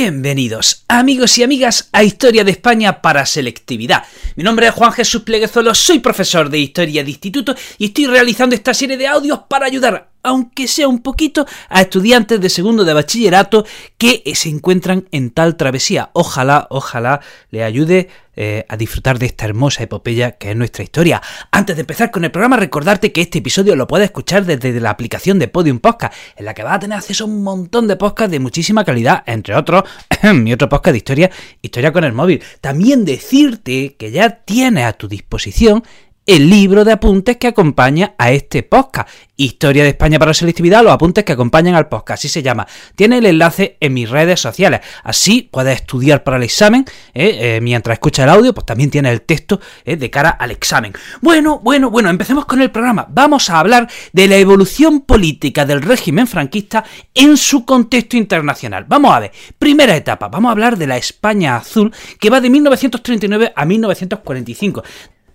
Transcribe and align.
Bienvenidos, 0.00 0.84
amigos 0.86 1.36
y 1.38 1.42
amigas, 1.42 1.88
a 1.90 2.04
Historia 2.04 2.44
de 2.44 2.52
España 2.52 3.02
para 3.02 3.26
Selectividad. 3.26 4.04
Mi 4.36 4.44
nombre 4.44 4.68
es 4.68 4.72
Juan 4.72 4.92
Jesús 4.92 5.22
Pleguezolo, 5.22 5.74
soy 5.74 5.98
profesor 5.98 6.48
de 6.48 6.58
Historia 6.58 7.02
de 7.02 7.10
Instituto 7.10 7.56
y 7.78 7.86
estoy 7.86 8.06
realizando 8.06 8.54
esta 8.54 8.72
serie 8.72 8.96
de 8.96 9.08
audios 9.08 9.40
para 9.48 9.66
ayudar, 9.66 10.08
aunque 10.28 10.68
sea 10.68 10.88
un 10.88 11.00
poquito, 11.00 11.46
a 11.68 11.80
estudiantes 11.80 12.40
de 12.40 12.50
segundo 12.50 12.84
de 12.84 12.92
bachillerato 12.92 13.64
que 13.96 14.22
se 14.34 14.48
encuentran 14.48 15.08
en 15.10 15.30
tal 15.30 15.56
travesía. 15.56 16.10
Ojalá, 16.12 16.66
ojalá 16.70 17.20
le 17.50 17.64
ayude 17.64 18.08
eh, 18.36 18.64
a 18.68 18.76
disfrutar 18.76 19.18
de 19.18 19.26
esta 19.26 19.46
hermosa 19.46 19.82
epopeya 19.82 20.32
que 20.32 20.50
es 20.50 20.56
nuestra 20.56 20.84
historia. 20.84 21.20
Antes 21.50 21.74
de 21.74 21.80
empezar 21.80 22.12
con 22.12 22.24
el 22.24 22.30
programa, 22.30 22.56
recordarte 22.56 23.10
que 23.10 23.20
este 23.20 23.38
episodio 23.38 23.74
lo 23.74 23.88
puedes 23.88 24.04
escuchar 24.04 24.44
desde 24.44 24.78
la 24.80 24.90
aplicación 24.90 25.40
de 25.40 25.48
Podium 25.48 25.80
Podcast, 25.80 26.14
en 26.36 26.44
la 26.44 26.54
que 26.54 26.62
vas 26.62 26.76
a 26.76 26.78
tener 26.78 26.98
acceso 26.98 27.24
a 27.24 27.26
un 27.26 27.42
montón 27.42 27.88
de 27.88 27.96
podcasts 27.96 28.30
de 28.30 28.38
muchísima 28.38 28.84
calidad, 28.84 29.24
entre 29.26 29.56
otros, 29.56 29.82
mi 30.34 30.52
otro 30.52 30.68
podcast 30.68 30.92
de 30.92 30.98
historia, 30.98 31.30
Historia 31.62 31.92
con 31.92 32.04
el 32.04 32.12
móvil. 32.12 32.40
También 32.60 33.04
decirte 33.04 33.96
que 33.98 34.12
ya 34.12 34.30
tienes 34.30 34.84
a 34.84 34.92
tu 34.92 35.08
disposición 35.08 35.82
el 36.28 36.50
libro 36.50 36.84
de 36.84 36.92
apuntes 36.92 37.38
que 37.38 37.46
acompaña 37.46 38.14
a 38.18 38.30
este 38.32 38.62
podcast. 38.62 39.08
Historia 39.36 39.82
de 39.82 39.90
España 39.90 40.18
para 40.18 40.30
la 40.30 40.34
selectividad, 40.34 40.82
los 40.84 40.92
apuntes 40.92 41.24
que 41.24 41.32
acompañan 41.32 41.74
al 41.74 41.88
podcast, 41.88 42.20
así 42.20 42.28
se 42.28 42.42
llama. 42.42 42.66
Tiene 42.94 43.16
el 43.18 43.24
enlace 43.24 43.78
en 43.80 43.94
mis 43.94 44.10
redes 44.10 44.38
sociales. 44.38 44.80
Así 45.04 45.48
puedes 45.50 45.76
estudiar 45.76 46.24
para 46.24 46.36
el 46.36 46.42
examen. 46.42 46.84
¿eh? 47.14 47.56
Eh, 47.56 47.60
mientras 47.62 47.94
escuchas 47.94 48.24
el 48.24 48.30
audio, 48.30 48.52
pues 48.52 48.66
también 48.66 48.90
tiene 48.90 49.10
el 49.10 49.22
texto 49.22 49.58
¿eh? 49.86 49.96
de 49.96 50.10
cara 50.10 50.28
al 50.28 50.50
examen. 50.50 50.92
Bueno, 51.22 51.60
bueno, 51.60 51.88
bueno, 51.88 52.10
empecemos 52.10 52.44
con 52.44 52.60
el 52.60 52.70
programa. 52.70 53.06
Vamos 53.08 53.48
a 53.48 53.60
hablar 53.60 53.88
de 54.12 54.28
la 54.28 54.36
evolución 54.36 55.00
política 55.00 55.64
del 55.64 55.80
régimen 55.80 56.26
franquista 56.26 56.84
en 57.14 57.38
su 57.38 57.64
contexto 57.64 58.18
internacional. 58.18 58.84
Vamos 58.86 59.14
a 59.14 59.20
ver, 59.20 59.32
primera 59.58 59.96
etapa, 59.96 60.28
vamos 60.28 60.50
a 60.50 60.52
hablar 60.52 60.76
de 60.76 60.88
la 60.88 60.98
España 60.98 61.56
azul 61.56 61.90
que 62.20 62.28
va 62.28 62.42
de 62.42 62.50
1939 62.50 63.52
a 63.56 63.64
1945. 63.64 64.82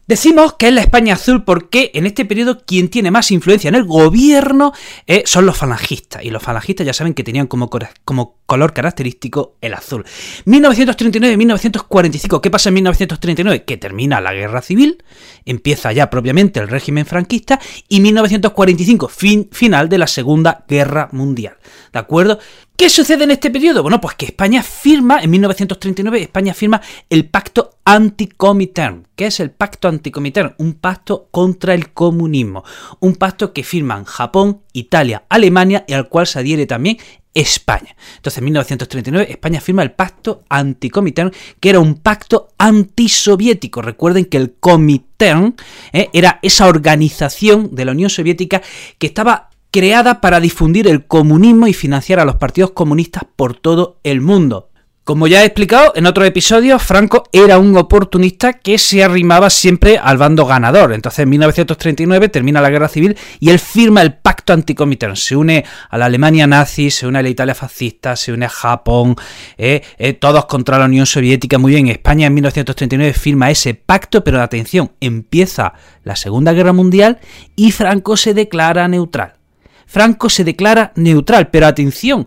Decimos 0.06 0.56
que 0.56 0.68
es 0.68 0.74
la 0.74 0.82
España 0.82 1.14
azul 1.14 1.46
porque 1.46 1.92
en 1.94 2.06
este 2.06 2.26
periodo 2.26 2.66
quien 2.66 2.90
tiene 2.90 3.10
más 3.10 3.32
influencia 3.32 3.70
en 3.70 3.76
el 3.76 3.86
gobierno 3.86 4.74
eh, 5.08 5.24
son 5.26 5.46
los 5.46 5.56
falangistas. 5.58 6.26
Y 6.26 6.30
los 6.30 6.44
falangistas 6.44 6.86
ya 6.86 6.92
saben 6.92 7.14
que 7.14 7.24
tenían 7.24 7.48
como, 7.48 7.70
como 8.04 8.36
color 8.46 8.74
característico 8.74 9.56
el 9.62 9.74
azul. 9.74 10.06
1939-1945. 10.46 12.42
¿Qué 12.42 12.52
pasa 12.52 12.68
en 12.70 12.76
1939? 12.76 13.64
Que 13.64 13.78
termina 13.78 14.20
la 14.20 14.34
guerra 14.34 14.62
civil, 14.62 15.02
empieza 15.46 15.94
ya 15.94 16.10
propiamente 16.10 16.60
el 16.60 16.68
régimen 16.68 17.06
franquista 17.06 17.62
y 17.88 18.02
1945, 18.02 19.08
fin, 19.08 19.48
final 19.54 19.88
de 19.88 20.00
la 20.00 20.08
Segunda 20.08 20.66
Guerra 20.68 21.08
Mundial. 21.14 21.56
¿De 21.94 22.00
acuerdo? 22.00 22.40
¿Qué 22.76 22.90
sucede 22.90 23.24
en 23.24 23.32
este 23.32 23.52
periodo? 23.52 23.84
Bueno, 23.84 24.02
pues 24.02 24.16
que 24.16 24.26
España 24.26 24.64
firma, 24.64 25.20
en 25.22 25.30
1939, 25.30 26.24
España 26.24 26.56
firma 26.56 26.82
el 27.08 27.30
pacto 27.30 27.78
anticomintern. 27.86 29.08
¿Qué 29.16 29.28
es 29.28 29.40
el 29.40 29.52
pacto 29.52 29.88
anticomintern? 29.88 30.56
Un 30.58 30.74
pacto 30.74 31.28
contra 31.30 31.76
el 31.76 31.94
comunismo. 31.94 32.64
Un 33.00 33.16
pacto 33.16 33.54
que 33.54 33.64
firman 33.64 34.06
Japón, 34.06 34.64
Italia, 34.74 35.24
Alemania 35.30 35.86
y 35.88 35.94
al 35.94 36.10
cual 36.10 36.26
se 36.26 36.40
adhiere 36.40 36.66
también 36.66 36.98
España. 37.34 37.96
Entonces, 38.16 38.40
en 38.40 38.46
1939, 38.46 39.32
España 39.32 39.62
firma 39.62 39.84
el 39.84 39.92
pacto 39.92 40.44
anticomintern, 40.50 41.32
que 41.60 41.70
era 41.70 41.80
un 41.80 41.96
pacto 41.96 42.50
antisoviético. 42.58 43.84
Recuerden 43.84 44.26
que 44.26 44.38
el 44.38 44.56
Comintern 44.60 45.56
eh, 45.92 46.10
era 46.12 46.40
esa 46.42 46.68
organización 46.68 47.76
de 47.76 47.86
la 47.86 47.92
Unión 47.92 48.10
Soviética 48.10 48.64
que 48.98 49.08
estaba 49.08 49.50
creada 49.74 50.22
para 50.22 50.40
difundir 50.40 50.88
el 50.88 51.08
comunismo 51.08 51.66
y 51.66 51.74
financiar 51.74 52.20
a 52.20 52.26
los 52.26 52.36
partidos 52.36 52.72
comunistas 52.72 53.24
por 53.36 53.56
todo 53.56 54.00
el 54.04 54.22
mundo. 54.22 54.70
Como 55.04 55.26
ya 55.26 55.42
he 55.42 55.46
explicado 55.46 55.94
en 55.96 56.06
otros 56.06 56.28
episodios, 56.28 56.82
Franco 56.82 57.24
era 57.34 57.58
un 57.58 57.76
oportunista 57.76 58.54
que 58.54 58.78
se 58.78 59.04
arrimaba 59.04 59.50
siempre 59.50 59.98
al 59.98 60.18
bando 60.18 60.46
ganador. 60.46 60.94
Entonces, 60.94 61.24
en 61.24 61.30
1939 61.30 62.30
termina 62.30 62.62
la 62.62 62.70
guerra 62.70 62.88
civil 62.88 63.18
y 63.40 63.50
él 63.50 63.58
firma 63.58 64.04
el 64.04 64.14
pacto 64.14 64.54
anticomintern. 64.54 65.18
Se 65.18 65.36
une 65.36 65.66
a 65.90 65.98
la 65.98 66.06
Alemania 66.06 66.46
nazi, 66.46 66.92
se 66.92 67.08
une 67.08 67.18
a 67.18 67.24
la 67.24 67.30
Italia 67.30 67.56
fascista, 67.56 68.16
se 68.16 68.32
une 68.32 68.46
a 68.46 68.50
Japón, 68.50 69.16
eh, 69.58 69.82
eh, 69.98 70.14
todos 70.14 70.46
contra 70.46 70.78
la 70.78 70.86
Unión 70.86 71.08
Soviética. 71.08 71.58
Muy 71.58 71.74
bien, 71.74 71.88
España 71.88 72.28
en 72.28 72.36
1939 72.36 73.14
firma 73.14 73.50
ese 73.50 73.74
pacto, 73.74 74.24
pero 74.24 74.40
atención, 74.40 74.94
empieza 75.02 75.74
la 76.04 76.16
Segunda 76.16 76.54
Guerra 76.54 76.74
Mundial 76.74 77.20
y 77.56 77.72
Franco 77.72 78.16
se 78.16 78.36
declara 78.36 78.88
neutral. 78.88 79.43
Franco 79.86 80.30
se 80.30 80.44
declara 80.44 80.92
neutral, 80.96 81.50
pero 81.50 81.68
atención, 81.68 82.26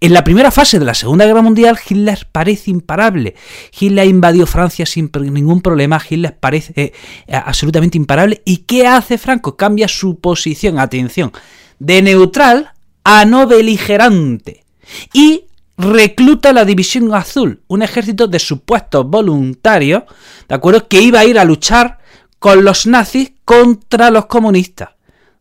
en 0.00 0.12
la 0.12 0.22
primera 0.22 0.52
fase 0.52 0.78
de 0.78 0.84
la 0.84 0.94
Segunda 0.94 1.26
Guerra 1.26 1.42
Mundial, 1.42 1.76
Hitler 1.88 2.28
parece 2.30 2.70
imparable. 2.70 3.34
Hitler 3.78 4.06
invadió 4.06 4.46
Francia 4.46 4.86
sin 4.86 5.10
ningún 5.12 5.60
problema, 5.60 6.00
Hitler 6.08 6.36
parece 6.38 6.72
eh, 6.76 6.92
absolutamente 7.32 7.98
imparable. 7.98 8.40
¿Y 8.44 8.58
qué 8.58 8.86
hace 8.86 9.18
Franco? 9.18 9.56
Cambia 9.56 9.88
su 9.88 10.20
posición, 10.20 10.78
atención, 10.78 11.32
de 11.80 12.02
neutral 12.02 12.72
a 13.02 13.24
no 13.24 13.48
beligerante. 13.48 14.64
Y 15.12 15.46
recluta 15.76 16.52
la 16.52 16.64
División 16.64 17.12
Azul, 17.12 17.62
un 17.66 17.82
ejército 17.82 18.28
de 18.28 18.38
supuestos 18.38 19.04
voluntarios, 19.04 20.04
¿de 20.48 20.54
acuerdo? 20.54 20.86
Que 20.86 21.00
iba 21.00 21.20
a 21.20 21.24
ir 21.24 21.40
a 21.40 21.44
luchar 21.44 21.98
con 22.38 22.64
los 22.64 22.86
nazis 22.86 23.32
contra 23.44 24.10
los 24.10 24.26
comunistas. 24.26 24.90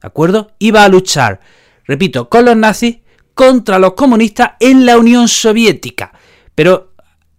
¿De 0.01 0.07
acuerdo? 0.07 0.51
Iba 0.59 0.83
a 0.83 0.89
luchar, 0.89 1.39
repito, 1.85 2.29
con 2.29 2.45
los 2.45 2.55
nazis 2.55 2.97
contra 3.33 3.77
los 3.79 3.93
comunistas 3.93 4.51
en 4.59 4.85
la 4.85 4.97
Unión 4.97 5.27
Soviética. 5.27 6.11
Pero, 6.55 6.93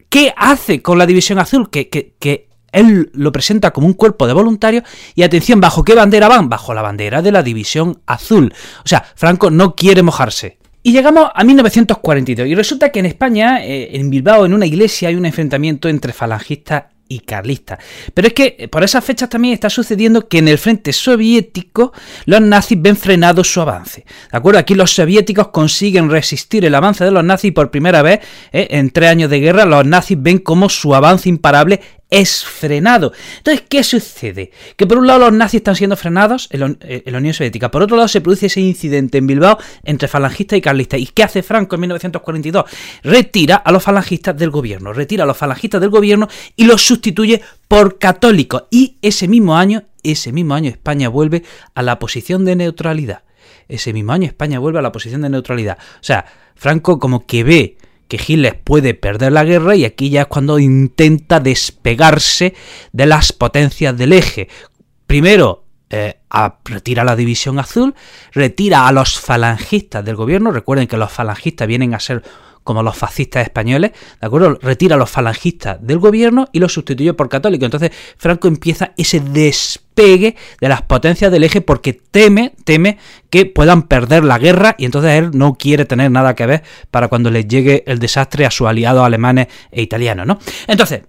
¿qué 0.09 0.33
hace 0.37 0.81
con 0.81 0.97
la 0.97 1.07
División 1.07 1.39
Azul? 1.39 1.71
Que, 1.71 1.89
que, 1.89 2.49
él 2.71 3.11
lo 3.15 3.33
presenta 3.33 3.71
como 3.71 3.87
un 3.87 3.95
cuerpo 3.95 4.27
de 4.27 4.35
voluntarios 4.35 4.85
y 5.15 5.23
atención, 5.23 5.59
¿bajo 5.59 5.83
qué 5.83 5.95
bandera 5.95 6.29
van? 6.29 6.51
Bajo 6.51 6.75
la 6.75 6.83
bandera 6.83 7.23
de 7.23 7.33
la 7.33 7.43
División 7.43 8.03
Azul. 8.07 8.53
O 8.85 8.89
sea, 8.89 9.05
Franco 9.17 9.51
no 9.51 9.75
quiere 9.75 10.03
mojarse. 10.03 10.59
Y 10.83 10.93
llegamos 10.93 11.31
a 11.35 11.45
1942 11.45 12.47
y 12.47 12.55
resulta 12.55 12.93
que 12.93 13.01
en 13.01 13.07
España, 13.07 13.65
eh, 13.65 13.97
en 13.97 14.11
Bilbao, 14.11 14.45
en 14.45 14.53
una 14.53 14.67
iglesia, 14.67 15.09
hay 15.09 15.17
un 15.17 15.25
enfrentamiento 15.25 15.89
entre 15.89 16.13
falangistas 16.13 16.85
y 17.09 17.21
carlista. 17.21 17.79
Pero 18.15 18.29
es 18.29 18.35
que 18.35 18.57
eh, 18.59 18.69
por 18.69 18.85
esas 18.85 19.05
fechas 19.05 19.29
también 19.29 19.55
está 19.55 19.71
sucediendo 19.71 20.29
que 20.29 20.39
en 20.39 20.49
el 20.49 20.59
frente 20.59 20.93
soviético 20.93 21.93
los 22.27 22.41
nazis 22.41 22.81
ven 22.81 22.97
frenado 22.97 23.43
su 23.43 23.61
avance. 23.61 24.05
¿De 24.31 24.39
acuerdo? 24.39 24.61
Aquí 24.61 24.75
los 24.75 24.95
soviéticos 24.95 25.49
consiguen 25.49 26.11
resistir 26.11 26.65
el 26.65 26.75
avance 26.75 27.05
de 27.05 27.11
los 27.11 27.25
nazis 27.25 27.53
por 27.53 27.71
primera 27.71 28.03
vez 28.03 28.21
eh, 28.53 28.69
en 28.71 28.91
tres 28.91 29.11
años 29.11 29.31
de 29.31 29.41
guerra. 29.41 29.65
Los 29.65 29.87
nazis 29.87 30.21
ven 30.21 30.39
como 30.39 30.69
su 30.69 30.95
avance 30.95 31.29
imparable 31.29 31.81
es 32.11 32.45
frenado. 32.45 33.13
Entonces, 33.39 33.65
¿qué 33.69 33.83
sucede? 33.83 34.51
Que 34.77 34.87
por 34.87 34.99
un 34.99 35.07
lado 35.07 35.21
los 35.21 35.33
nazis 35.33 35.59
están 35.59 35.77
siendo 35.77 35.97
frenados 35.97 36.49
eh, 36.51 37.03
en 37.05 37.13
la, 37.13 37.19
Unión 37.19 37.35
Soviética, 37.35 37.71
por 37.71 37.83
otro 37.83 37.97
lado 37.97 38.09
se 38.09 38.21
produce 38.21 38.47
ese 38.47 38.61
incidente 38.61 39.19
en 39.19 39.27
Bilbao 39.27 39.59
entre 39.85 40.09
falangistas 40.09 40.59
y 40.59 40.63
carlistas. 40.63 41.01
¿Y 41.01 41.07
qué 41.07 41.23
hace 41.23 41.43
Franco 41.43 41.75
en 41.75 41.83
1942? 41.83 42.65
Retira 43.03 43.57
a 43.57 43.73
los 43.73 43.83
falangistas 43.83 44.37
del 44.37 44.51
gobierno, 44.51 44.93
retira 44.93 45.25
a 45.25 45.27
los 45.27 45.37
falangistas 45.37 45.81
del 45.81 45.91
gobierno 45.91 46.29
y 46.57 46.65
los 46.65 46.83
sustituye 46.83 47.43
por 47.67 47.99
católicos. 47.99 48.65
Y 48.71 48.97
ese 49.03 49.28
mismo 49.28 49.57
año, 49.57 49.84
ese 50.03 50.33
mismo 50.33 50.54
año 50.54 50.71
España 50.71 51.09
vuelve 51.09 51.43
a 51.75 51.83
la 51.83 51.99
posición 51.99 52.45
de 52.45 52.57
neutralidad. 52.57 53.22
Ese 53.69 53.93
mismo 53.93 54.13
año 54.13 54.27
España 54.27 54.59
vuelve 54.59 54.78
a 54.78 54.83
la 54.83 54.93
posición 54.93 55.21
de 55.21 55.28
neutralidad. 55.28 55.78
O 55.78 56.04
sea, 56.04 56.25
Franco 56.54 56.99
como 56.99 57.27
que 57.27 57.45
ve 57.45 57.77
que 58.09 58.21
Hitler 58.27 58.60
puede 58.63 58.95
perder 58.95 59.33
la 59.33 59.45
guerra 59.45 59.77
y 59.77 59.84
aquí 59.84 60.10
ya 60.10 60.22
es 60.22 60.27
cuando 60.27 60.59
intenta 60.59 61.41
despegarse 61.41 62.55
de 62.93 63.07
las 63.07 63.33
potencias 63.33 63.97
del 63.97 64.15
eje. 64.15 64.49
Primero, 65.07 65.67
eh, 65.91 66.21
retira 66.65 67.05
la 67.05 67.17
división 67.17 67.59
azul, 67.59 67.95
retira 68.33 68.87
a 68.87 68.93
los 68.93 69.19
falangistas 69.19 70.05
del 70.05 70.17
gobierno, 70.17 70.51
recuerden 70.51 70.87
que 70.87 70.97
los 70.97 71.11
falangistas 71.11 71.67
vienen 71.67 71.95
a 71.95 72.01
ser 72.01 72.23
como 72.69 72.83
los 72.83 72.99
fascistas 72.99 73.45
españoles, 73.45 73.93
¿de 74.21 74.27
acuerdo? 74.27 74.59
Retira 74.61 74.97
a 74.97 74.99
los 74.99 75.09
falangistas 75.09 75.79
del 75.81 75.99
gobierno 75.99 76.51
y 76.53 76.59
los 76.59 76.75
sustituye 76.75 77.15
por 77.15 77.31
católicos. 77.31 77.65
Entonces 77.65 77.93
Franco 78.19 78.47
empieza 78.47 78.93
ese 78.99 79.21
despegue 79.21 80.37
de 80.61 80.69
las 80.69 80.83
potencias 80.83 81.33
del 81.33 81.45
eje 81.45 81.63
porque 81.63 81.95
teme, 81.95 82.53
teme 82.65 82.99
que 83.31 83.47
puedan 83.47 83.85
perder 83.85 84.23
la 84.23 84.39
guerra 84.39 84.75
y 84.77 84.85
entonces 84.85 85.13
él 85.13 85.31
no 85.33 85.55
quiere 85.55 85.87
tener 85.87 86.11
nada 86.11 86.35
que 86.35 86.45
ver 86.45 86.63
para 86.91 87.09
cuando 87.09 87.31
les 87.31 87.49
llegue 87.49 87.85
el 87.87 88.01
desastre 88.01 88.45
a 88.45 88.51
sus 88.51 88.69
aliados 88.69 89.03
alemanes 89.03 89.47
e 89.71 89.81
italianos, 89.81 90.27
¿no? 90.27 90.39
Entonces, 90.67 91.05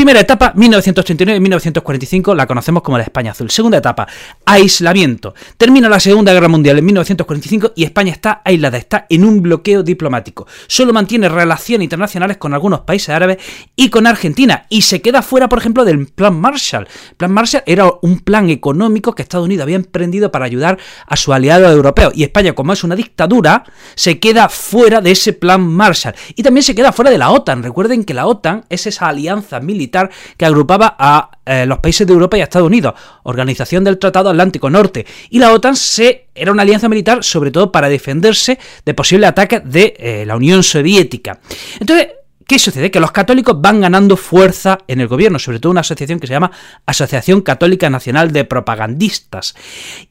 Primera 0.00 0.20
etapa, 0.20 0.54
1939-1945, 0.54 2.34
la 2.34 2.46
conocemos 2.46 2.82
como 2.82 2.96
la 2.96 3.04
España 3.04 3.32
Azul. 3.32 3.50
Segunda 3.50 3.76
etapa, 3.76 4.08
aislamiento. 4.46 5.34
Termina 5.58 5.90
la 5.90 6.00
Segunda 6.00 6.32
Guerra 6.32 6.48
Mundial 6.48 6.78
en 6.78 6.86
1945 6.86 7.72
y 7.76 7.84
España 7.84 8.10
está 8.10 8.40
aislada, 8.42 8.78
está 8.78 9.04
en 9.10 9.24
un 9.24 9.42
bloqueo 9.42 9.82
diplomático. 9.82 10.46
Solo 10.68 10.94
mantiene 10.94 11.28
relaciones 11.28 11.84
internacionales 11.84 12.38
con 12.38 12.54
algunos 12.54 12.80
países 12.80 13.10
árabes 13.10 13.42
y 13.76 13.90
con 13.90 14.06
Argentina 14.06 14.64
y 14.70 14.80
se 14.80 15.02
queda 15.02 15.20
fuera, 15.20 15.50
por 15.50 15.58
ejemplo, 15.58 15.84
del 15.84 16.06
Plan 16.06 16.34
Marshall. 16.34 16.88
El 17.10 17.16
Plan 17.16 17.32
Marshall 17.32 17.64
era 17.66 17.92
un 18.00 18.20
plan 18.20 18.48
económico 18.48 19.14
que 19.14 19.20
Estados 19.20 19.44
Unidos 19.44 19.64
había 19.64 19.76
emprendido 19.76 20.32
para 20.32 20.46
ayudar 20.46 20.78
a 21.06 21.16
sus 21.18 21.34
aliados 21.34 21.70
europeos 21.70 22.14
y 22.16 22.22
España, 22.22 22.54
como 22.54 22.72
es 22.72 22.82
una 22.82 22.96
dictadura, 22.96 23.64
se 23.96 24.18
queda 24.18 24.48
fuera 24.48 25.02
de 25.02 25.10
ese 25.10 25.34
Plan 25.34 25.60
Marshall 25.60 26.14
y 26.34 26.42
también 26.42 26.64
se 26.64 26.74
queda 26.74 26.90
fuera 26.90 27.10
de 27.10 27.18
la 27.18 27.28
OTAN. 27.32 27.62
Recuerden 27.62 28.04
que 28.04 28.14
la 28.14 28.26
OTAN 28.26 28.64
es 28.70 28.86
esa 28.86 29.08
alianza 29.08 29.60
militar 29.60 29.89
que 30.36 30.46
agrupaba 30.46 30.96
a 30.98 31.30
eh, 31.44 31.66
los 31.66 31.78
países 31.78 32.06
de 32.06 32.12
Europa 32.12 32.38
y 32.38 32.40
Estados 32.40 32.66
Unidos, 32.66 32.94
Organización 33.24 33.84
del 33.84 33.98
Tratado 33.98 34.30
Atlántico 34.30 34.70
Norte. 34.70 35.06
Y 35.30 35.38
la 35.38 35.52
OTAN 35.52 35.76
se, 35.76 36.28
era 36.34 36.52
una 36.52 36.62
alianza 36.62 36.88
militar 36.88 37.24
sobre 37.24 37.50
todo 37.50 37.72
para 37.72 37.88
defenderse 37.88 38.58
de 38.84 38.94
posibles 38.94 39.28
ataques 39.28 39.62
de 39.64 39.94
eh, 39.98 40.24
la 40.26 40.36
Unión 40.36 40.62
Soviética. 40.62 41.40
Entonces, 41.78 42.08
¿Qué 42.50 42.58
sucede? 42.58 42.90
Que 42.90 42.98
los 42.98 43.12
católicos 43.12 43.60
van 43.60 43.80
ganando 43.80 44.16
fuerza 44.16 44.78
en 44.88 45.00
el 45.00 45.06
gobierno, 45.06 45.38
sobre 45.38 45.60
todo 45.60 45.70
una 45.70 45.82
asociación 45.82 46.18
que 46.18 46.26
se 46.26 46.32
llama 46.32 46.50
Asociación 46.84 47.42
Católica 47.42 47.88
Nacional 47.88 48.32
de 48.32 48.44
Propagandistas. 48.44 49.54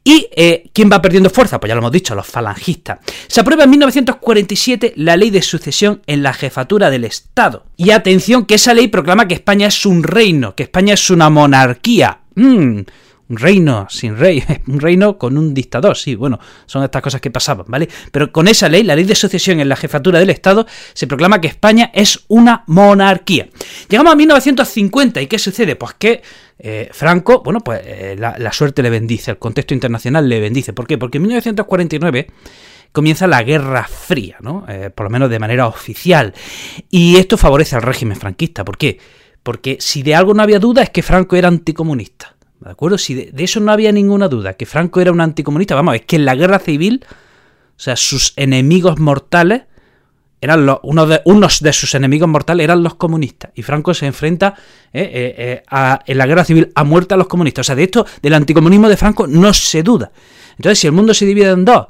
¿Y 0.05 0.29
eh, 0.33 0.69
quién 0.71 0.89
va 0.89 1.01
perdiendo 1.01 1.29
fuerza? 1.29 1.59
Pues 1.59 1.67
ya 1.67 1.75
lo 1.75 1.79
hemos 1.79 1.91
dicho, 1.91 2.15
los 2.15 2.25
falangistas. 2.25 2.99
Se 3.27 3.41
aprueba 3.41 3.65
en 3.65 3.71
1947 3.71 4.93
la 4.95 5.17
ley 5.17 5.31
de 5.31 5.41
sucesión 5.41 6.01
en 6.07 6.23
la 6.23 6.31
jefatura 6.31 6.89
del 6.89 7.03
Estado. 7.03 7.65
Y 7.75 7.91
atención 7.91 8.45
que 8.45 8.55
esa 8.55 8.73
ley 8.73 8.87
proclama 8.87 9.27
que 9.27 9.33
España 9.33 9.67
es 9.67 9.85
un 9.85 10.01
reino, 10.03 10.55
que 10.55 10.63
España 10.63 10.93
es 10.93 11.09
una 11.09 11.29
monarquía. 11.29 12.19
Mm, 12.35 12.83
reino 13.37 13.87
sin 13.89 14.17
rey, 14.17 14.43
un 14.67 14.79
reino 14.79 15.17
con 15.17 15.37
un 15.37 15.53
dictador, 15.53 15.95
sí, 15.95 16.15
bueno, 16.15 16.39
son 16.65 16.83
estas 16.83 17.01
cosas 17.01 17.21
que 17.21 17.31
pasaban, 17.31 17.65
¿vale? 17.67 17.87
Pero 18.11 18.31
con 18.31 18.47
esa 18.47 18.67
ley, 18.69 18.83
la 18.83 18.95
ley 18.95 19.05
de 19.05 19.15
sucesión 19.15 19.59
en 19.59 19.69
la 19.69 19.75
jefatura 19.75 20.19
del 20.19 20.29
Estado, 20.29 20.65
se 20.93 21.07
proclama 21.07 21.39
que 21.39 21.47
España 21.47 21.91
es 21.93 22.25
una 22.27 22.63
monarquía. 22.67 23.49
Llegamos 23.87 24.13
a 24.13 24.15
1950 24.15 25.21
y 25.21 25.27
¿qué 25.27 25.39
sucede? 25.39 25.75
Pues 25.75 25.93
que 25.93 26.21
eh, 26.57 26.89
Franco, 26.91 27.41
bueno, 27.43 27.61
pues 27.61 27.81
eh, 27.85 28.15
la, 28.17 28.51
suerte 28.51 28.83
le 28.83 28.89
bendice, 28.89 29.31
el 29.31 29.37
contexto 29.37 29.73
internacional 29.73 30.27
le 30.27 30.39
bendice. 30.39 30.73
¿Por 30.73 30.87
qué? 30.87 30.97
Porque 30.97 31.17
en 31.17 31.23
1949 31.23 32.27
comienza 32.91 33.27
la 33.27 33.41
Guerra 33.43 33.85
Fría, 33.85 34.37
¿no? 34.41 34.65
Eh, 34.67 34.89
por 34.93 35.05
lo 35.05 35.09
menos 35.09 35.29
de 35.29 35.39
manera 35.39 35.67
oficial. 35.67 36.33
Y 36.89 37.15
esto 37.15 37.37
favorece 37.37 37.75
al 37.75 37.81
régimen 37.81 38.17
franquista. 38.17 38.65
¿Por 38.65 38.77
qué? 38.77 38.99
Porque 39.41 39.77
si 39.79 40.03
de 40.03 40.15
algo 40.15 40.33
no 40.33 40.43
había 40.43 40.59
duda 40.59 40.83
es 40.83 40.89
que 40.89 41.01
Franco 41.01 41.35
era 41.37 41.47
anticomunista. 41.47 42.35
¿De 42.59 42.69
acuerdo? 42.69 42.97
Si 42.97 43.13
de, 43.13 43.31
eso 43.43 43.59
no 43.59 43.71
había 43.71 43.91
ninguna 43.91 44.27
duda, 44.27 44.53
que 44.53 44.65
Franco 44.65 44.99
era 44.99 45.11
un 45.11 45.21
anticomunista, 45.21 45.75
vamos, 45.75 45.95
es 45.95 46.01
que 46.01 46.17
en 46.17 46.25
la 46.25 46.35
guerra 46.35 46.59
civil, 46.59 47.05
o 47.07 47.79
sea, 47.79 47.95
sus 47.95 48.33
enemigos 48.35 48.99
mortales 48.99 49.63
eran 50.41 50.65
los, 50.65 50.79
de, 50.81 51.21
unos 51.25 51.61
de 51.61 51.73
sus 51.73 51.95
enemigos 51.95 52.29
mortales 52.29 52.63
eran 52.63 52.81
los 52.81 52.95
comunistas. 52.95 53.51
Y 53.55 53.61
Franco 53.61 53.93
se 53.93 54.05
enfrenta 54.05 54.55
eh, 54.93 55.01
eh, 55.01 55.63
eh, 55.69 55.97
en 56.05 56.17
la 56.17 56.25
guerra 56.27 56.45
civil 56.45 56.71
a 56.75 56.83
muerte 56.83 57.13
a 57.13 57.17
los 57.17 57.27
comunistas. 57.27 57.65
O 57.65 57.67
sea, 57.67 57.75
de 57.75 57.83
esto, 57.83 58.05
del 58.21 58.33
anticomunismo 58.33 58.87
de 58.87 58.97
Franco, 58.97 59.27
no 59.27 59.53
se 59.53 59.83
duda. 59.83 60.11
Entonces, 60.51 60.79
si 60.79 60.87
el 60.87 60.93
mundo 60.93 61.13
se 61.13 61.25
divide 61.25 61.49
en 61.49 61.65
dos, 61.65 61.87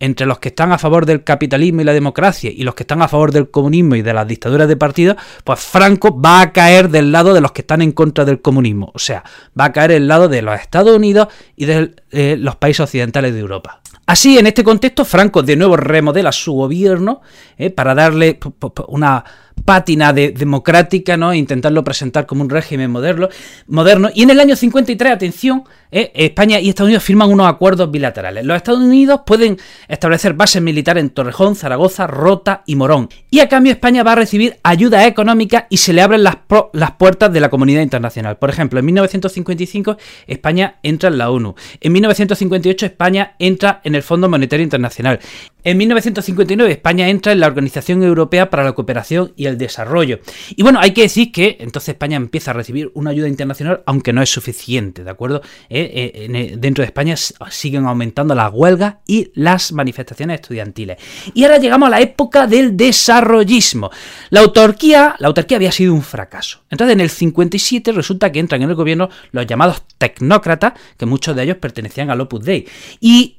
entre 0.00 0.26
los 0.26 0.38
que 0.38 0.48
están 0.48 0.72
a 0.72 0.78
favor 0.78 1.06
del 1.06 1.22
capitalismo 1.22 1.82
y 1.82 1.84
la 1.84 1.92
democracia 1.92 2.50
y 2.50 2.62
los 2.64 2.74
que 2.74 2.82
están 2.82 3.02
a 3.02 3.08
favor 3.08 3.32
del 3.32 3.50
comunismo 3.50 3.94
y 3.94 4.02
de 4.02 4.14
las 4.14 4.26
dictaduras 4.26 4.66
de 4.66 4.76
partido, 4.76 5.16
pues 5.44 5.60
Franco 5.60 6.20
va 6.20 6.40
a 6.40 6.52
caer 6.52 6.88
del 6.88 7.12
lado 7.12 7.34
de 7.34 7.42
los 7.42 7.52
que 7.52 7.60
están 7.60 7.82
en 7.82 7.92
contra 7.92 8.24
del 8.24 8.40
comunismo. 8.40 8.90
O 8.94 8.98
sea, 8.98 9.22
va 9.58 9.66
a 9.66 9.72
caer 9.72 9.92
del 9.92 10.08
lado 10.08 10.28
de 10.28 10.42
los 10.42 10.58
Estados 10.58 10.96
Unidos 10.96 11.28
y 11.54 11.66
de 11.66 11.94
eh, 12.10 12.36
los 12.38 12.56
países 12.56 12.80
occidentales 12.80 13.34
de 13.34 13.40
Europa. 13.40 13.80
Así, 14.06 14.38
en 14.38 14.48
este 14.48 14.64
contexto, 14.64 15.04
Franco 15.04 15.42
de 15.42 15.54
nuevo 15.54 15.76
remodela 15.76 16.32
su 16.32 16.52
gobierno 16.52 17.20
eh, 17.56 17.70
para 17.70 17.94
darle 17.94 18.40
una 18.88 19.24
pátina 19.64 20.12
de, 20.12 20.30
democrática, 20.30 21.16
¿no? 21.16 21.34
Intentarlo 21.34 21.84
presentar 21.84 22.26
como 22.26 22.42
un 22.42 22.50
régimen 22.50 22.90
moderno, 22.90 23.28
moderno. 23.66 24.10
Y 24.14 24.22
en 24.22 24.30
el 24.30 24.40
año 24.40 24.56
53, 24.56 25.12
atención, 25.12 25.64
eh, 25.92 26.12
España 26.14 26.60
y 26.60 26.68
Estados 26.68 26.88
Unidos 26.88 27.02
firman 27.02 27.30
unos 27.30 27.48
acuerdos 27.48 27.90
bilaterales. 27.90 28.44
Los 28.44 28.56
Estados 28.56 28.80
Unidos 28.80 29.22
pueden 29.26 29.58
establecer 29.88 30.34
bases 30.34 30.62
militares 30.62 31.02
en 31.02 31.10
Torrejón, 31.10 31.56
Zaragoza, 31.56 32.06
Rota 32.06 32.62
y 32.66 32.76
Morón. 32.76 33.08
Y 33.30 33.40
a 33.40 33.48
cambio 33.48 33.72
España 33.72 34.02
va 34.02 34.12
a 34.12 34.16
recibir 34.16 34.58
ayuda 34.62 35.06
económica 35.06 35.66
y 35.68 35.78
se 35.78 35.92
le 35.92 36.02
abren 36.02 36.22
las, 36.22 36.38
las 36.72 36.92
puertas 36.92 37.32
de 37.32 37.40
la 37.40 37.50
comunidad 37.50 37.82
internacional. 37.82 38.36
Por 38.36 38.50
ejemplo, 38.50 38.78
en 38.78 38.86
1955 38.86 39.96
España 40.26 40.76
entra 40.82 41.08
en 41.08 41.18
la 41.18 41.30
ONU. 41.30 41.54
En 41.80 41.92
1958 41.92 42.86
España 42.86 43.34
entra 43.38 43.80
en 43.84 43.94
el 43.94 44.02
Fondo 44.02 44.28
Monetario 44.28 44.62
Internacional. 44.62 45.20
En 45.64 45.76
1959 45.78 46.72
España 46.72 47.08
entra 47.08 47.32
en 47.32 47.40
la 47.40 47.46
Organización 47.46 48.02
Europea 48.02 48.50
para 48.50 48.64
la 48.64 48.72
Cooperación 48.72 49.32
y 49.36 49.46
el 49.46 49.58
Desarrollo. 49.58 50.20
Y 50.56 50.62
bueno, 50.62 50.78
hay 50.80 50.92
que 50.92 51.02
decir 51.02 51.32
que 51.32 51.56
entonces 51.60 51.90
España 51.90 52.16
empieza 52.16 52.50
a 52.50 52.54
recibir 52.54 52.90
una 52.94 53.10
ayuda 53.10 53.28
internacional, 53.28 53.82
aunque 53.86 54.12
no 54.12 54.22
es 54.22 54.30
suficiente, 54.30 55.04
¿de 55.04 55.10
acuerdo? 55.10 55.42
Eh, 55.68 56.28
eh, 56.28 56.56
dentro 56.58 56.82
de 56.82 56.86
España 56.86 57.16
siguen 57.16 57.86
aumentando 57.86 58.34
las 58.34 58.52
huelgas 58.52 58.96
y 59.06 59.30
las 59.34 59.72
manifestaciones 59.72 60.40
estudiantiles. 60.40 60.98
Y 61.34 61.44
ahora 61.44 61.58
llegamos 61.58 61.86
a 61.88 61.90
la 61.90 62.00
época 62.00 62.46
del 62.46 62.76
desarrollismo. 62.76 63.90
La 64.30 64.40
autarquía, 64.40 65.16
la 65.18 65.28
autarquía 65.28 65.56
había 65.56 65.72
sido 65.72 65.94
un 65.94 66.02
fracaso. 66.02 66.60
Entonces 66.70 66.94
en 66.94 67.00
el 67.00 67.10
57 67.10 67.92
resulta 67.92 68.32
que 68.32 68.38
entran 68.38 68.62
en 68.62 68.70
el 68.70 68.74
gobierno 68.74 69.08
los 69.32 69.46
llamados 69.46 69.82
tecnócratas, 69.98 70.74
que 70.96 71.06
muchos 71.06 71.36
de 71.36 71.42
ellos 71.42 71.56
pertenecían 71.56 72.10
al 72.10 72.20
Opus 72.20 72.44
Dei, 72.44 72.66
y, 73.00 73.36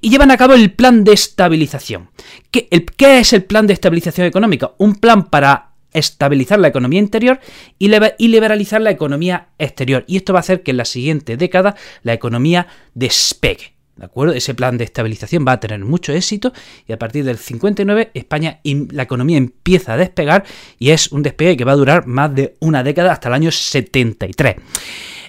llevan 0.00 0.30
a 0.30 0.36
cabo 0.36 0.54
el 0.54 0.72
plan 0.72 1.02
de 1.02 1.12
estabilización. 1.34 2.10
¿Qué, 2.52 2.68
es 2.98 3.32
el 3.32 3.44
plan 3.44 3.66
de 3.66 3.72
estabilización 3.72 4.26
económica? 4.26 4.72
Un 4.78 4.94
plan 4.94 5.24
para 5.24 5.72
estabilizar 5.92 6.60
la 6.60 6.68
economía 6.68 7.00
interior 7.00 7.40
y, 7.78 7.88
liberalizar 8.28 8.80
la 8.80 8.90
economía 8.90 9.48
exterior. 9.58 10.04
Y 10.06 10.16
esto 10.16 10.32
va 10.32 10.38
a 10.38 10.40
hacer 10.40 10.62
que 10.62 10.70
en 10.70 10.76
la 10.76 10.84
siguiente 10.84 11.36
década 11.36 11.74
la 12.02 12.12
economía 12.12 12.68
despegue. 12.94 13.74
¿De 13.96 14.04
acuerdo? 14.04 14.32
Ese 14.32 14.54
plan 14.54 14.76
de 14.76 14.84
estabilización 14.84 15.44
va 15.46 15.52
a 15.52 15.60
tener 15.60 15.84
mucho 15.84 16.12
éxito 16.12 16.52
y 16.86 16.92
a 16.92 16.98
partir 16.98 17.24
del 17.24 17.38
59 17.38 18.10
España 18.14 18.60
la 18.64 19.04
economía 19.04 19.38
empieza 19.38 19.92
a 19.92 19.96
despegar 19.96 20.44
y 20.80 20.90
es 20.90 21.12
un 21.12 21.22
despegue 21.22 21.56
que 21.56 21.64
va 21.64 21.72
a 21.72 21.76
durar 21.76 22.06
más 22.06 22.34
de 22.34 22.56
una 22.58 22.82
década 22.82 23.12
hasta 23.12 23.28
el 23.28 23.34
año 23.34 23.52
73. 23.52 24.56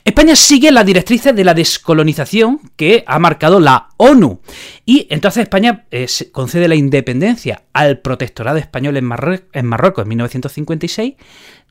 España 0.06 0.36
sigue 0.36 0.72
las 0.72 0.86
directrices 0.86 1.36
de 1.36 1.44
la 1.44 1.56
descolonización 1.56 2.62
que 2.76 3.04
ha 3.08 3.18
marcado 3.18 3.60
la 3.60 3.90
ONU. 3.98 4.40
Y 4.86 5.08
entonces 5.10 5.42
España 5.42 5.86
eh, 5.90 6.06
concede 6.32 6.68
la 6.68 6.76
independencia 6.76 7.64
al 7.74 8.02
protectorado 8.02 8.60
español 8.60 8.98
en, 8.98 9.10
en 9.52 9.66
Marruecos 9.66 10.04
en 10.04 10.10
1956, 10.10 11.16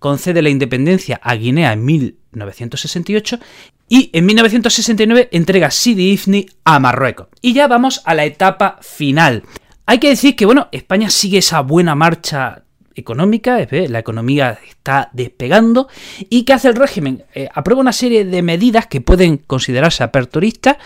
concede 0.01 0.43
la 0.43 0.49
independencia 0.49 1.21
a 1.23 1.37
Guinea 1.37 1.73
en 1.73 1.85
1968 1.85 3.39
y 3.89 4.11
en 4.13 4.27
1969 4.27 5.29
entrega 5.31 5.71
Sidi 5.71 6.11
Ifni 6.11 6.47
a 6.65 6.81
Marruecos. 6.81 7.29
Y 7.41 7.53
ya 7.53 7.69
vamos 7.69 8.03
a 8.05 8.15
la 8.15 8.25
etapa 8.25 8.81
final. 8.83 9.45
Hay 9.87 10.01
que 10.01 10.09
decir 10.09 10.35
que, 10.35 10.47
bueno, 10.47 10.69
España 10.73 11.09
sigue 11.09 11.39
esa 11.39 11.61
buena 11.61 11.95
marcha 11.95 12.64
económica, 12.95 13.59
la 13.71 13.99
economía 13.99 14.59
está 14.69 15.11
despegando. 15.13 15.89
¿Y 16.31 16.45
qué 16.45 16.53
hace 16.53 16.69
el 16.69 16.77
régimen? 16.77 17.25
Eh, 17.35 17.49
aprueba 17.53 17.81
una 17.81 17.93
serie 17.93 18.25
de 18.25 18.43
medidas 18.43 18.87
que 18.87 19.01
pueden 19.01 19.39
considerarse 19.39 20.05
aperturistas, 20.05 20.77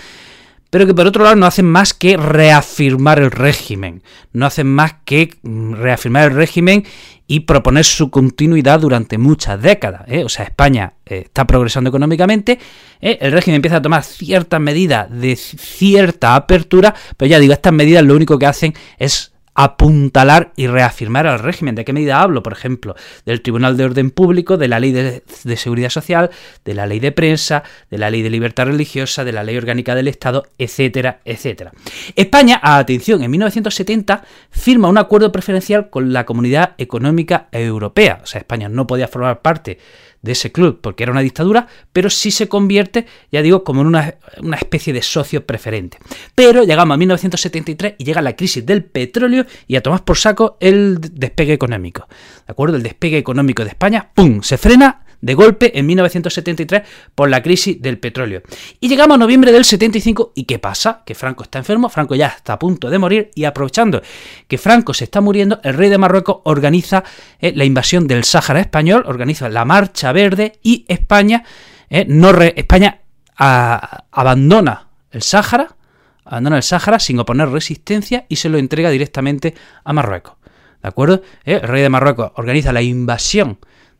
pero 0.71 0.87
que 0.87 0.95
por 0.95 1.07
otro 1.07 1.25
lado 1.25 1.37
no 1.37 1.47
hacen 1.47 1.65
más 1.65 1.95
que 1.95 2.17
reafirmar 2.17 3.19
el 3.19 3.31
régimen, 3.31 4.03
no 4.33 4.47
hacen 4.47 4.67
más 4.67 4.97
que 5.05 5.31
mm, 5.43 5.75
reafirmar 5.75 6.31
el 6.31 6.37
régimen 6.37 6.85
y 7.27 7.41
proponer 7.41 7.85
su 7.85 8.11
continuidad 8.11 8.81
durante 8.81 9.19
muchas 9.19 9.61
décadas. 9.61 10.03
¿eh? 10.09 10.25
O 10.25 10.29
sea, 10.29 10.45
España 10.45 10.95
eh, 11.07 11.23
está 11.25 11.47
progresando 11.47 11.89
económicamente, 11.89 12.59
el 13.01 13.33
régimen 13.33 13.57
empieza 13.57 13.77
a 13.77 13.83
tomar 13.83 14.03
ciertas 14.03 14.61
medidas 14.61 15.09
de 15.11 15.37
cierta 15.37 16.35
apertura, 16.35 16.95
pero 17.17 17.29
ya 17.29 17.39
digo, 17.39 17.53
estas 17.53 17.73
medidas 17.73 18.03
lo 18.03 18.17
único 18.17 18.39
que 18.39 18.47
hacen 18.47 18.75
es 18.99 19.33
apuntalar 19.55 20.53
y 20.57 20.67
reafirmar 20.67 21.27
al 21.27 21.39
régimen. 21.39 21.75
¿De 21.75 21.85
qué 21.85 21.93
medida 21.93 22.21
hablo? 22.21 22.43
Por 22.43 22.53
ejemplo, 22.53 22.95
del 23.27 23.43
Tribunal 23.43 23.77
de 23.77 23.85
Orden 23.85 24.11
Público, 24.11 24.57
de 24.57 24.69
la 24.69 24.81
Ley 24.81 24.93
de, 24.93 25.23
Seguridad 25.57 25.91
Social, 25.91 26.31
de 26.65 26.75
la 26.75 26.87
Ley 26.87 27.01
de 27.01 27.13
Prensa, 27.13 27.63
de 27.91 27.99
la 27.99 28.11
Ley 28.11 28.23
de 28.23 28.31
Libertad 28.31 28.67
Religiosa, 28.67 29.25
de 29.25 29.33
la 29.33 29.45
Ley 29.45 29.57
Orgánica 29.57 29.95
del 29.95 30.09
Estado, 30.09 30.47
etcétera, 30.59 31.21
etcétera. 31.25 31.73
España, 32.15 32.61
atención, 32.63 33.23
en 33.23 33.31
1970 33.31 34.23
firma 34.51 34.89
un 34.89 34.99
acuerdo 34.99 35.33
preferencial 35.33 35.91
con 35.91 36.13
la 36.13 36.27
Comunidad 36.27 36.75
Económica 36.79 37.49
Europea. 37.53 38.21
O 38.23 38.27
sea, 38.27 38.41
España 38.41 38.69
no 38.69 38.87
podía 38.87 39.09
formar 39.09 39.43
parte 39.43 39.79
de 40.23 40.33
ese 40.33 40.53
club, 40.53 40.81
porque 40.81 41.05
era 41.05 41.13
una 41.13 41.21
dictadura, 41.21 41.67
pero 41.93 42.11
sí 42.11 42.31
se 42.31 42.49
convierte, 42.49 43.07
ya 43.31 43.43
digo, 43.43 43.65
como 43.65 43.83
en 43.83 43.89
una, 43.89 44.15
especie 44.57 44.93
de 44.93 45.03
socio 45.03 45.47
preferente. 45.47 45.99
Pero 46.35 46.65
llegamos 46.65 46.95
a 46.95 46.99
1973 46.99 47.95
y 47.99 48.05
llega 48.05 48.23
la 48.23 48.37
crisis 48.37 48.65
del 48.65 48.85
petróleo 48.85 49.47
y 49.67 49.77
a 49.77 49.83
tomar 49.83 50.05
por 50.05 50.17
saco 50.17 50.57
el 50.61 50.99
despegue 51.01 51.53
económico. 51.53 52.07
¿De 52.47 52.53
acuerdo? 52.53 52.77
El 52.77 52.83
despegue 52.83 53.19
económico 53.19 53.63
de 53.63 53.71
España, 53.71 54.11
¡pum!, 54.15 54.43
se 54.43 54.59
frena 54.59 55.05
de 55.21 55.35
golpe 55.35 55.79
en 55.79 55.87
1973 55.87 56.83
por 57.15 57.29
la 57.29 57.43
crisis 57.43 57.81
del 57.81 57.99
petróleo. 57.99 58.43
Y 58.81 58.89
llegamos 58.89 59.17
a 59.17 59.19
noviembre 59.19 59.53
del 59.53 59.65
75 59.65 60.33
y 60.35 60.45
¿qué 60.45 60.59
pasa? 60.59 61.03
Que 61.05 61.15
Franco 61.15 61.43
está 61.43 61.59
enfermo, 61.59 61.89
Franco 61.89 62.15
ya 62.15 62.29
está 62.29 62.55
a 62.55 62.59
punto 62.59 62.91
de 62.91 62.99
morir 62.99 63.31
y 63.35 63.45
aprovechando 63.45 64.03
que 64.47 64.59
Franco 64.59 64.95
se 64.95 65.05
está 65.05 65.21
muriendo, 65.21 65.61
el 65.65 65.75
rey 65.75 65.91
de 65.91 65.99
Marruecos 65.99 66.39
organiza 66.45 67.05
eh, 67.41 67.53
la 67.55 67.65
invasión 67.65 68.07
del 68.07 68.25
Sáhara 68.25 68.61
español, 68.61 69.05
organiza 69.07 69.49
la 69.49 69.65
Marcha 69.65 70.13
Verde 70.13 70.59
y 70.63 70.85
España, 70.89 71.45
eh, 71.91 72.05
no 72.09 72.31
España 72.31 73.01
abandona 73.37 74.89
el 75.11 75.23
Sáhara, 75.23 75.77
abandona 76.25 76.57
el 76.57 76.63
Sáhara 76.63 76.99
sin 76.99 77.19
oponer 77.19 77.49
resistencia 77.49 78.27
y 78.29 78.37
se 78.37 78.49
lo 78.49 78.59
entrega 78.59 78.91
directamente 78.91 79.55
a 79.85 79.93
Marruecos. 79.93 80.35
¿De 80.83 80.89
acuerdo? 80.89 81.23
Eh, 81.45 81.61
el 81.63 81.69
rey 81.69 81.83
de 81.83 81.89
Marruecos 81.89 82.33
organiza 82.37 82.73
la 82.73 82.83
invasión 82.83 83.59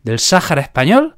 del 0.09 0.19
Sáhara 0.19 0.63
español 0.63 1.17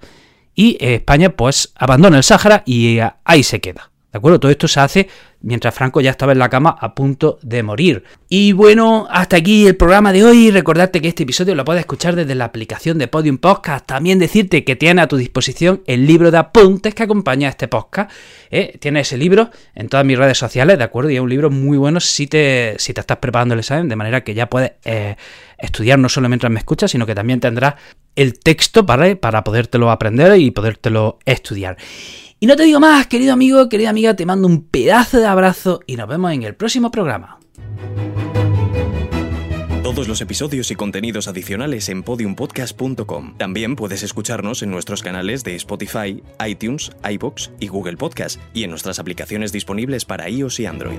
y 0.55 0.77
España 0.81 1.31
pues 1.31 1.73
abandona 1.75 2.19
el 2.19 2.25
Sáhara 2.25 2.63
y 2.67 2.99
ahí 3.25 3.43
se 3.43 3.61
queda. 3.61 3.91
¿De 4.13 4.19
acuerdo? 4.19 4.41
Todo 4.41 4.51
esto 4.51 4.67
se 4.67 4.81
hace 4.81 5.09
mientras 5.43 5.75
Franco 5.75 6.01
ya 6.01 6.11
estaba 6.11 6.33
en 6.33 6.39
la 6.39 6.49
cama 6.49 6.77
a 6.81 6.95
punto 6.95 7.39
de 7.43 7.63
morir. 7.63 8.05
Y 8.29 8.53
bueno, 8.53 9.07
hasta 9.11 9.37
aquí 9.37 9.67
el 9.67 9.77
programa 9.77 10.13
de 10.13 10.25
hoy. 10.25 10.51
Recordarte 10.51 11.01
que 11.01 11.09
este 11.09 11.23
episodio 11.23 11.55
lo 11.55 11.65
puedes 11.65 11.81
escuchar 11.81 12.17
desde 12.17 12.35
la 12.35 12.47
aplicación 12.47 12.99
de 12.99 13.09
Podium 13.09 13.39
Podcast. 13.39 13.87
También 13.87 14.19
decirte 14.19 14.65
que 14.65 14.77
tiene 14.77 15.03
a 15.03 15.07
tu 15.07 15.17
disposición 15.17 15.83
el 15.87 16.07
libro 16.07 16.31
de 16.31 16.39
apuntes 16.39 16.95
que 16.95 17.05
acompaña 17.05 17.49
a 17.49 17.51
este 17.51 17.69
podcast. 17.69 18.11
¿eh? 18.51 18.77
Tiene 18.81 19.01
ese 19.01 19.17
libro 19.17 19.51
en 19.75 19.89
todas 19.89 20.05
mis 20.05 20.19
redes 20.19 20.39
sociales, 20.39 20.77
¿de 20.79 20.85
acuerdo? 20.85 21.11
Y 21.11 21.15
es 21.15 21.21
un 21.21 21.31
libro 21.31 21.51
muy 21.51 21.79
bueno 21.79 22.01
si 22.01 22.27
te, 22.27 22.75
si 22.79 22.93
te 22.93 23.01
estás 23.01 23.19
preparando 23.19 23.55
el 23.55 23.61
examen, 23.61 23.89
de 23.89 23.97
manera 23.97 24.23
que 24.23 24.35
ya 24.35 24.51
puedes 24.51 24.73
eh, 24.85 25.17
estudiar 25.59 25.99
no 25.99 26.09
solo 26.09 26.29
mientras 26.29 26.51
me 26.51 26.59
escuchas, 26.59 26.91
sino 26.91 27.07
que 27.07 27.15
también 27.15 27.41
tendrás 27.41 27.75
el 28.17 28.38
texto 28.38 28.87
para, 28.87 29.45
podértelo 29.45 29.90
aprender 29.90 30.38
y 30.38 30.50
podértelo 30.50 31.19
estudiar. 31.25 31.76
Y 32.38 32.47
no 32.47 32.57
te 32.57 32.64
digo 32.64 32.81
más, 32.81 33.07
querido 33.07 33.33
amigo, 33.33 33.69
querida 33.69 33.90
amiga, 33.90 34.17
te 34.17 34.26
mando 34.26 34.47
un 34.47 34.64
pedazo 34.64 35.19
de 35.19 35.26
abrazo 35.26 35.81
y 35.87 35.97
nos 35.97 36.09
vemos 36.09 36.33
en 36.33 36.43
el 36.43 36.55
próximo 36.55 36.90
programa. 36.90 37.38
Todos 39.83 40.09
los 40.09 40.21
episodios 40.21 40.71
y 40.71 40.76
contenidos 40.76 41.26
adicionales 41.26 41.88
en 41.88 42.02
podiumpodcast.com. 42.02 43.37
También 43.37 43.76
puedes 43.76 44.02
escucharnos 44.02 44.62
en 44.62 44.71
nuestros 44.71 45.02
canales 45.02 45.43
de 45.43 45.57
Spotify, 45.57 46.23
iTunes, 46.47 46.93
iBox 47.11 47.50
y 47.59 47.69
Google 47.69 47.97
Podcast 47.97 48.40
y 48.55 48.64
en 48.64 48.71
nuestras 48.71 48.99
aplicaciones 48.99 49.52
disponibles 49.52 50.05
para 50.05 50.29
iOS 50.29 50.61
y 50.61 50.67
Android. 50.67 50.99